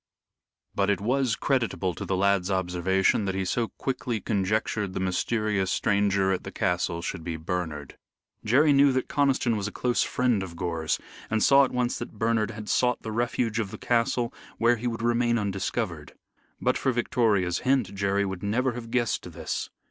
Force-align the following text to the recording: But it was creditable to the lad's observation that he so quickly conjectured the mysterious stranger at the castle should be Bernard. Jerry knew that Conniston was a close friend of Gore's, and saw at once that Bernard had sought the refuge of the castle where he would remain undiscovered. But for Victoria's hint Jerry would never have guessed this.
But 0.73 0.89
it 0.89 0.99
was 0.99 1.35
creditable 1.35 1.93
to 1.93 2.05
the 2.05 2.15
lad's 2.15 2.49
observation 2.49 3.25
that 3.25 3.35
he 3.35 3.45
so 3.45 3.67
quickly 3.67 4.19
conjectured 4.19 4.93
the 4.95 4.99
mysterious 4.99 5.69
stranger 5.69 6.31
at 6.31 6.43
the 6.43 6.51
castle 6.51 7.03
should 7.03 7.23
be 7.23 7.37
Bernard. 7.37 7.99
Jerry 8.43 8.73
knew 8.73 8.91
that 8.93 9.07
Conniston 9.07 9.55
was 9.55 9.67
a 9.67 9.71
close 9.71 10.01
friend 10.01 10.41
of 10.41 10.55
Gore's, 10.55 10.97
and 11.29 11.43
saw 11.43 11.65
at 11.65 11.71
once 11.71 11.99
that 11.99 12.17
Bernard 12.17 12.49
had 12.49 12.67
sought 12.67 13.03
the 13.03 13.11
refuge 13.11 13.59
of 13.59 13.69
the 13.69 13.77
castle 13.77 14.33
where 14.57 14.77
he 14.77 14.87
would 14.87 15.03
remain 15.03 15.37
undiscovered. 15.37 16.13
But 16.59 16.79
for 16.79 16.91
Victoria's 16.91 17.59
hint 17.59 17.93
Jerry 17.93 18.25
would 18.25 18.41
never 18.41 18.71
have 18.71 18.89
guessed 18.89 19.31
this. 19.33 19.69